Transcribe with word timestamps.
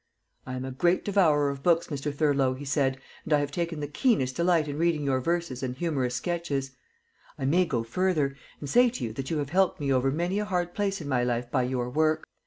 "I'm 0.47 0.65
a 0.65 0.71
great 0.71 1.05
devourer 1.05 1.51
of 1.51 1.61
books, 1.61 1.89
Mr. 1.89 2.11
Thurlow," 2.11 2.55
he 2.55 2.65
said, 2.65 2.99
"and 3.23 3.33
I 3.33 3.37
have 3.37 3.51
taken 3.51 3.81
the 3.81 3.87
keenest 3.87 4.35
delight 4.35 4.67
in 4.67 4.79
reading 4.79 5.03
your 5.03 5.21
verses 5.21 5.61
and 5.61 5.75
humorous 5.75 6.15
sketches. 6.15 6.71
I 7.37 7.45
may 7.45 7.65
go 7.65 7.83
further, 7.83 8.35
and 8.59 8.67
say 8.67 8.89
to 8.89 9.03
you 9.03 9.13
that 9.13 9.29
you 9.29 9.37
have 9.37 9.51
helped 9.51 9.79
me 9.79 9.93
over 9.93 10.09
many 10.09 10.39
a 10.39 10.45
hard 10.45 10.73
place 10.73 11.01
in 11.01 11.07
my 11.07 11.23
life 11.23 11.51
by 11.51 11.61
your 11.61 11.87
work. 11.87 12.23